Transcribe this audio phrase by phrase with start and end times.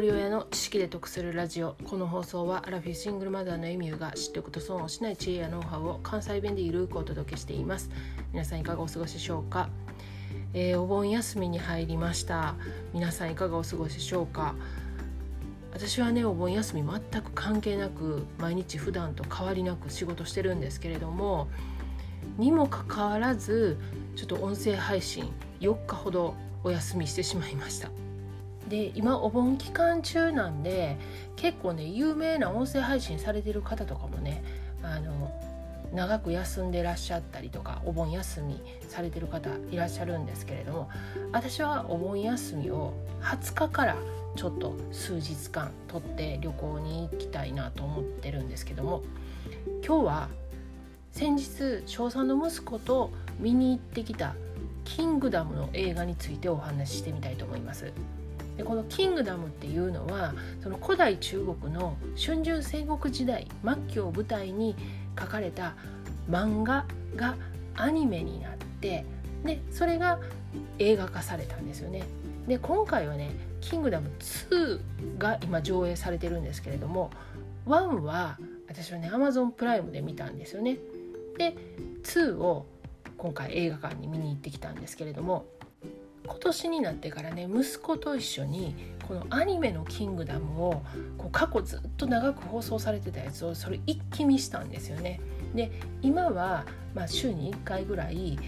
[0.00, 1.76] 人親の知識で得するラジオ。
[1.84, 7.90] この放送はアラフィフシングルマザーのエミューが知っておくと損をしない知恵やノウハウを関西弁でゆるくお届けしています。
[8.32, 9.68] 皆さんいかがお過ごしでしょうか、
[10.54, 12.54] えー、お盆休みに入りました。
[12.94, 14.54] 皆さんいかがお過ごしでしょうか？
[15.74, 21.48] 私はねお盆休み全く関係なく毎日普段と変わりなく仕事してるんですけれども
[22.38, 23.78] にもかかわらず
[24.16, 25.30] ちょっと音声配信
[25.60, 27.90] 4日ほどお休みしてしまいました。
[28.70, 30.96] で今お盆期間中なんで
[31.34, 34.44] 結構ね有名な音声配信されてる方とかもね
[34.82, 35.32] あの
[35.92, 40.88] 長く休んでらっしゃったりとかお盆休みされてる方いらっしゃるんですけれども
[41.32, 43.96] 私はお盆休みを20日から
[44.36, 49.02] ちょっと数日間取って旅行に行きたいなと思ってるんですけども
[49.84, 50.28] 今日は
[51.10, 53.10] 先日小3の息子と
[53.40, 54.36] 見に行ってきた
[54.84, 57.92] 「キングダム」の映画についてお話ししてみたいと思います。
[58.60, 64.76] でこの「キングダム」っていうのはその古代中国の春秋戦国時代末期を舞台に
[65.18, 65.74] 書かれた
[66.28, 66.84] 漫画
[67.16, 67.36] が
[67.74, 69.06] アニメになって
[69.46, 70.20] でそれが
[70.78, 72.02] 映画化されたんですよね。
[72.46, 73.30] で今回はね
[73.62, 74.80] 「キングダム2」
[75.16, 77.10] が今上映されてるんですけれども
[77.64, 80.76] 1は私はね Amazon プライムで見たんですよね。
[81.38, 81.56] で
[82.02, 82.66] 2を
[83.16, 85.46] 今回映画館に見に行ってきたんですけれども
[86.26, 88.74] 今年になってからね息子と一緒に
[89.06, 90.82] このアニメの「キングダムを」
[91.18, 95.20] こう過去ずっと長く放送されてたやつをそれ一気見したんですよね。
[95.54, 98.38] で今は、まあ、週に1回ぐらい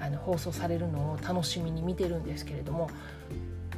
[0.00, 2.90] あの放送されるのを楽しみに見てるんですけれども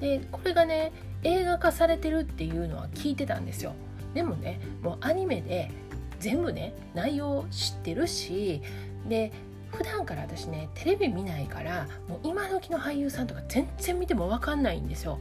[0.00, 3.74] でこれがね映画化されてるっていうのは聞いてたんですよ。
[4.14, 5.70] でもねもうアニメで
[6.18, 8.62] 全部ね内容知ってるし
[9.08, 9.32] で
[9.72, 15.18] 普段から私ねテレビ見ないからもう今時の俳優さんとか全然見ても分かんないんですよ。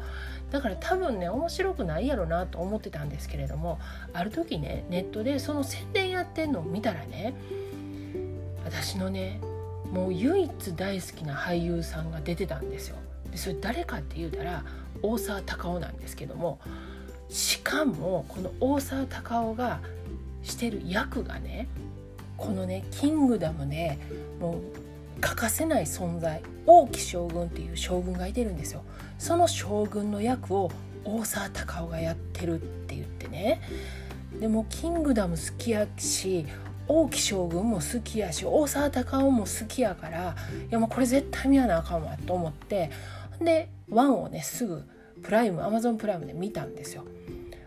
[0.51, 3.79] だから多分ね面白くないやろなと思ってたんですけれども
[4.13, 7.33] ある時ねネットでその宣伝やってんのを見たらね
[8.65, 9.39] 私のね
[9.91, 12.97] もう唯一大好きな俳優さんが出てたんですよ。
[13.31, 14.63] でそれ誰かって言うたら
[15.01, 16.59] 大沢たかおなんですけども
[17.29, 19.79] しかもこの大沢たかおが
[20.43, 21.67] してる役がね
[22.37, 23.97] このね「キングダム」で
[24.39, 28.81] もう欠かせない存在王毅将軍っていう将軍がいてるんですよ。
[29.19, 30.71] その将軍の役を
[31.05, 33.61] 大沢たかおがやってるって言ってね
[34.39, 36.45] でも「キングダム」好きやし
[36.87, 40.35] 王毅将軍も好きやし大沢たかおも好きやから
[40.69, 42.89] いやもうこれ絶対見やなあかんわと思って
[43.39, 44.83] でワンをねすぐ
[45.21, 47.03] プライムアマゾンプライムで見たんですよ。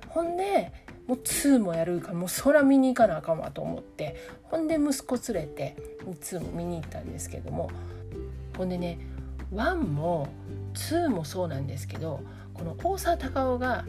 [0.08, 0.72] ほんで
[1.06, 5.76] もう2もやるからもう空見に行かなあかんわと思ってほんで息子連れて
[6.06, 7.70] 2も見に行ったんですけども
[8.56, 8.98] ほんでね
[9.52, 10.28] 1も
[10.74, 12.20] 2もそうなんですけど
[12.54, 13.84] この大沢たかおが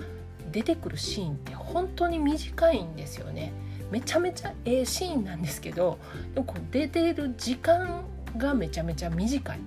[0.51, 3.51] 出てくるシーンって本当に短いんですよね。
[3.91, 5.99] めちゃめちゃええシーンなんですけど
[6.33, 8.03] でもこう出てる時間
[8.35, 9.59] がめちゃめちゃ短い。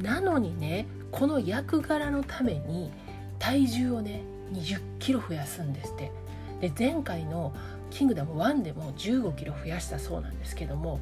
[0.00, 2.90] なのにねこの役柄のために
[3.38, 4.22] 体重をね
[4.52, 6.23] 20キロ増やすんですって。
[6.60, 7.52] で前回の
[7.90, 11.00] 「キングダム1」でも1 5キロ増やしたそうなんですけども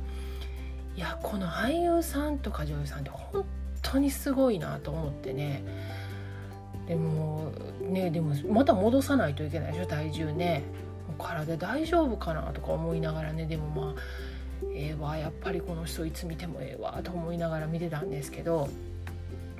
[0.96, 3.44] いやこの俳優さんとか女優さんって本
[3.82, 5.62] 当にすごいなと思ってね。
[6.86, 10.62] でもねでもまた戻さないといけないでしょ体重ね。
[11.18, 13.46] 体大丈夫かなとか思いながらね。
[13.46, 13.94] でもまあ
[14.74, 18.68] ええー、わやっぱりこの人いつ見てもええわと思いながら見てたんですけど。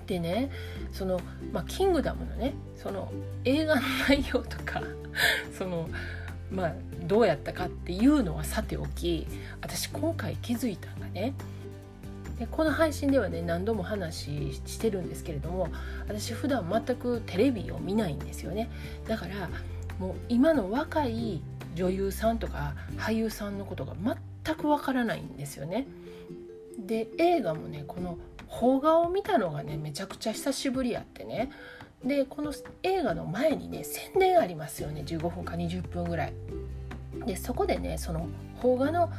[0.06, 0.50] でね
[0.92, 1.20] その、
[1.52, 3.12] まあ、キングダムのねその
[3.44, 4.82] 映画の内容とか
[5.56, 5.88] その
[6.50, 6.74] まあ
[7.06, 9.26] どうやったかっていうのはさておき
[9.60, 11.34] 私今回気づいたんがね。
[12.38, 15.68] でこの配信ではね何度も話してるんですけれども
[16.08, 18.70] 私普段全くテレビを見ないんですよね。
[19.06, 19.48] だから
[19.98, 21.42] もう今の若い
[21.74, 23.94] 女優さんとか俳優さんのことが
[24.44, 25.86] 全くわからないんですよね。
[26.78, 28.18] で映画もねこの
[28.60, 31.50] 邦画を見たのがねめちゃくちゃ久しぶりやってね。
[32.04, 35.03] でこの映画の前にね宣伝ありますよね。
[35.06, 36.34] 15分か20分ぐらい。
[37.27, 38.28] でそこでねその
[38.60, 39.10] 邦画の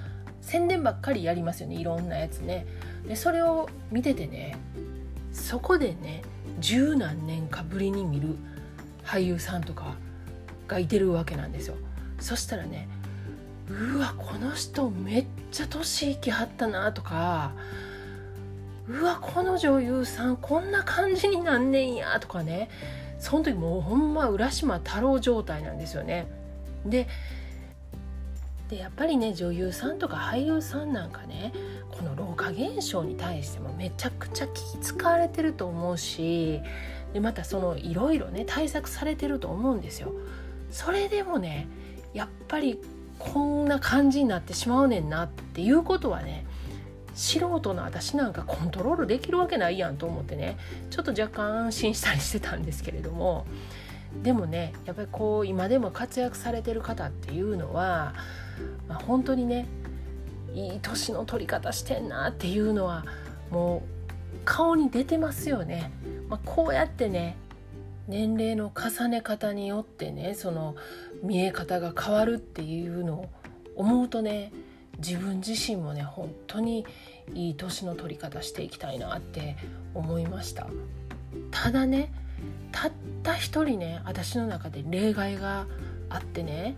[0.42, 1.76] 宣伝ばっかりやりますよね。
[1.76, 2.66] いろんなやつね。
[3.08, 4.58] でそれを見ててね
[5.32, 6.22] そこでね
[6.60, 8.36] 十何年かぶりに見る
[9.04, 9.96] 俳優さんとか
[10.68, 11.76] がいてるわけなんですよ。
[12.20, 12.88] そしたらね
[13.70, 17.54] うわこの人めっちゃ年いきはったなとか
[18.88, 22.70] うわこの女優さんこんな感じになんねんやとかね
[23.20, 26.28] その時もうほんま浦島太郎状態なんですよね。
[26.86, 27.08] で
[28.70, 31.54] でやっぱりね女優さんとか俳優さんなんかね
[31.92, 36.60] この老化現象に対してもめちゃくちゃ気使われてると思うし
[37.14, 40.12] でまたそのいろいろね対策されてると思うんですよ。
[40.72, 41.68] それでもね
[42.14, 42.82] やっぱり
[43.20, 46.46] こんな感じになってしまうねんなっていうことはね
[47.14, 50.58] 素人の私なんかコントロールできるわけないやんと思ってね
[50.90, 53.46] ちょっと若干安心したりしてたんですけれども
[54.22, 58.14] でもねやっぱりこう今でも活躍されてる方っていうのは、
[58.88, 59.68] まあ、本当にね
[60.54, 63.06] いい年の取り方してんなっていうのは
[63.50, 65.92] もう顔に出てますよね。
[66.28, 67.38] まあ、こうやってね
[68.08, 70.76] 年齢の重ね方によってねその
[71.22, 73.30] 見え方が変わるっていうのを
[73.76, 74.52] 思うとね
[75.00, 76.86] 自分自身もね本当に
[77.34, 79.58] いい年の取り方していきたいなって
[79.94, 80.68] 思いました。
[81.52, 82.12] ただね
[82.72, 82.92] たっ
[83.24, 85.66] た一人ね私の中で例外が
[86.10, 86.76] あってね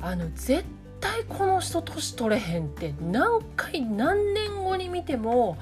[0.00, 0.64] あの絶
[1.00, 5.56] 対この人年取れへんって何回何年後に見ても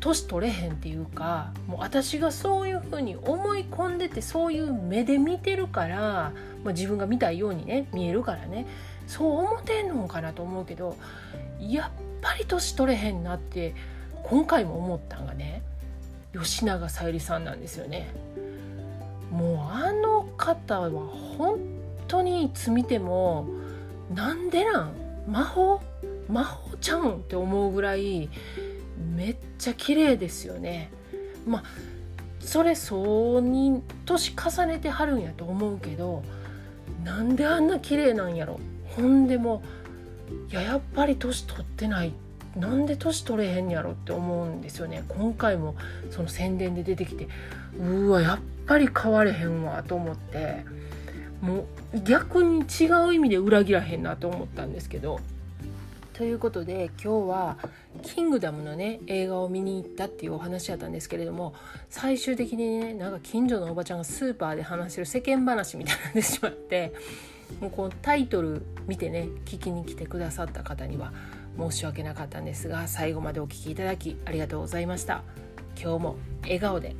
[0.00, 6.32] 年取れへんっていうかもう私がそういうふうに思い込んでてそういう目で見てるから、
[6.62, 8.66] まあ、自分が見たいようにね見えるからね。
[9.06, 10.96] そう思ってんのかなと思うけど
[11.60, 13.74] やっぱり年取れへんなって
[14.22, 15.62] 今回も思ったんがね
[16.32, 18.08] 吉永小百合さんなんですよね。
[19.30, 20.90] もうあの方は
[21.38, 21.58] 本
[22.06, 23.48] 当にいつ見ても
[24.14, 24.92] なんでなん
[25.26, 25.80] 魔法
[26.28, 28.28] 魔法ちゃうんって思うぐらい
[29.14, 30.90] めっちゃ綺麗ですよね。
[31.46, 31.64] まあ
[32.40, 36.22] それそうに年重ねてはるんやと思うけど
[37.04, 38.60] なんであんな綺麗なんやろ
[38.96, 39.62] ほんでも
[40.50, 42.12] いややっぱり年取ってない
[42.56, 45.04] なんで年取れへんやろって思うんですよね。
[45.08, 45.76] 今回も
[46.10, 47.28] その宣伝で出てきて
[47.78, 50.64] うわやっぱり変われへんわと思って
[51.42, 55.20] もう逆に違う意味で裏切らへんなと思ったんですけど。
[56.14, 57.58] ということで今日は
[58.02, 61.52] 「キングダム」のね映画を見に行ったっていうお話やったんですけれども
[61.90, 66.94] 最終的にねなんか近所のおばちゃんがスーパーで話してる世間話みたいになってしまって
[67.60, 71.12] もうこのタイトル見てね聞きに来てくださった方には
[71.58, 75.22] 申し訳なかったんですが最後までお聴きいただきありがとうございました。
[75.80, 76.96] 今日も笑顔で